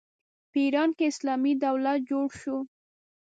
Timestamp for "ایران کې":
0.65-1.03